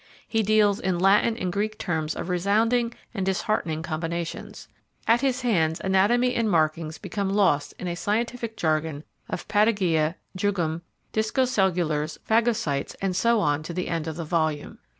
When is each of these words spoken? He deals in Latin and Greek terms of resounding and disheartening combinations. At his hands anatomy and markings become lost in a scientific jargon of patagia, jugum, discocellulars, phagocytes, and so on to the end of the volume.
He 0.27 0.41
deals 0.41 0.79
in 0.79 0.97
Latin 0.97 1.37
and 1.37 1.53
Greek 1.53 1.77
terms 1.77 2.15
of 2.15 2.27
resounding 2.27 2.91
and 3.13 3.23
disheartening 3.23 3.83
combinations. 3.83 4.67
At 5.05 5.21
his 5.21 5.41
hands 5.41 5.79
anatomy 5.79 6.33
and 6.33 6.49
markings 6.49 6.97
become 6.97 7.29
lost 7.29 7.75
in 7.77 7.87
a 7.87 7.93
scientific 7.95 8.57
jargon 8.57 9.03
of 9.29 9.47
patagia, 9.47 10.15
jugum, 10.35 10.81
discocellulars, 11.13 12.17
phagocytes, 12.27 12.95
and 12.99 13.15
so 13.15 13.39
on 13.41 13.61
to 13.61 13.73
the 13.75 13.89
end 13.89 14.07
of 14.07 14.15
the 14.15 14.25
volume. 14.25 14.79